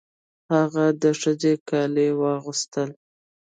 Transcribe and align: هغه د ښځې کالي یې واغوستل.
هغه 0.53 0.85
د 1.01 1.03
ښځې 1.19 1.53
کالي 1.69 2.05
یې 2.11 2.17
واغوستل. 2.21 2.89